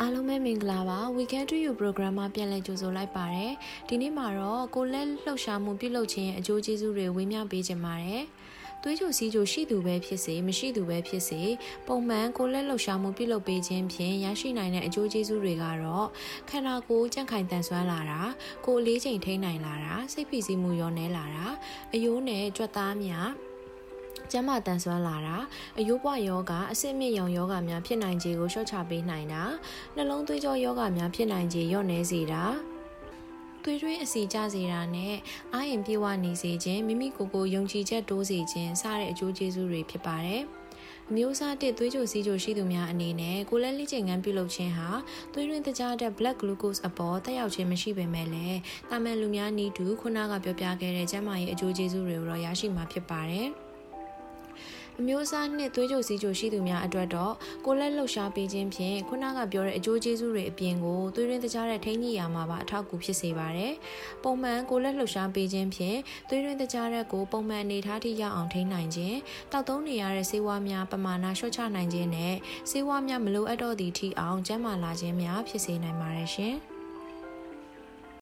[0.00, 3.52] အားလုံးပဲမင်္ဂလာပါ Weekend to You program မှာပြန်လည်ကြိုဆိုလိုက်ပါတယ်
[3.88, 8.22] ဒီနေ့မှာတော့ကိုလက်လှုပ်ရှားမှုပြုလုပ်ခြင်းရဲ့အကျိုးကျေးဇူးတွေဝေမျှပေးခြင်းပါတယ်
[8.82, 11.42] သွေးကြိုစီးကြိုရှိသူပဲဖြစ်စေမရှိသူပဲဖြစ်စေ
[11.86, 16.06] ပုံမှန်ကိုလက်လှုပ်ရှားမှုပြုလုပ်ပေးခြင်းဖြင့်ရရှိနိုင်တဲ့အကျိုးကျေးဇူးတွေကတော့
[16.50, 18.20] ခန္ဓာကိုယ်ကြန့်ခိုင်တန်ဆွမ်းလာတာ
[18.66, 21.46] ကိုယ်အလေးချိန်ထိန်းနိုင်လာတာစိတ်ဖိစီးမှုရောနေလာတာ
[21.92, 23.28] အယိုးနဲ့ကြွက်သားများ
[24.32, 25.36] ကျန်းမာတန်ဆွမ်းလာတာ
[25.78, 29.42] အယိုးပွားယောဂအဆင့်မြင့်ရောင်ယောဂများဖြစ်နိုင်ခြေကိုလျှော့ချပေးနိုင်တာ
[29.96, 32.42] နှလုံးသွေးကြောယောဂများဖြစ်နိုင်ခြေလျော့နေစေတာ
[33.62, 35.14] သွေးတွင်းအစီကျစေတာနဲ့
[35.54, 40.42] အာရင်ပြေဝနေစေခြင်းမိမိကိုယ်ကိုယုံကြည်ချက်တိုးစေခြင်းစတဲ့အကျိုးကျေးဇူးတွေဖြစ်ပါတယ်။
[41.10, 44.88] အမျိုးအစားတစ်သွေးကြိုစီးကြိုရှိသူများအနေနဲ့ကိုလက်လိကျင်ငန်းပြုလုပ်ခြင်းဟာ
[45.32, 48.58] သွေးတွင်းတကြားတဲ့ blood glucose အပေါ်တက်ရောက်ခြင်းမရှိပေမဲ့လည်း
[48.90, 53.48] တာမန်လူများနီးတူခုနကပြောပြခဲ့တဲ့ကျန်းမာရေးအကျိုးကျေးဇူးတွေကိုတော့ရရှိမှာဖြစ်ပါတယ်။
[55.00, 57.32] အမျိုးအစားနှင့်သွေးကြိုစီးကြိုရှိသူများအတွက်တော့
[57.64, 63.72] ကိုလက်လှုပ်ရှားပေးခြင်းဖြင့်ခုနကပြောတဲ့အကျိုးကျေးဇူးတွေအပြင်ကိုသွေးရင်းတကြားတဲ့ထိန်းညှိရာမှာပါအထောက်အကူဖြစ်စေပါတယ်။
[64.22, 69.16] ပုံမှန်ကိုလက်လှုပ်ရှားပေးခြင်းဖြင့်သွေးရင်းတကြားတဲ့ကိုပုံမှန်အနေထားထိရောက်အောင်ထိန်းနိုင်ခြင်း
[69.52, 72.34] တောက်သုံးနေရတဲ့ဆေးဝါးများပမာဏလျှော့ချနိုင်ခြင်းနဲ့
[72.70, 76.56] ဆေးဝါးများမလိုအပ်တော့သည့်ထိအောင်ကျန်းမာလာခြင်းများဖြစ်စေနိုင်ပါတယ်ရှင်။